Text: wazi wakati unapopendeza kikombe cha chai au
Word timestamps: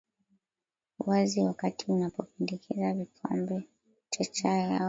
wazi 0.99 1.41
wakati 1.41 1.85
unapopendeza 1.91 3.01
kikombe 3.11 3.63
cha 4.09 4.25
chai 4.25 4.63
au 4.73 4.79